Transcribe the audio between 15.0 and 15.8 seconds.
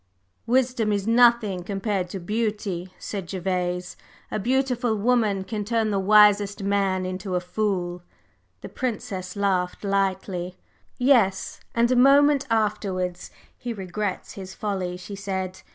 said.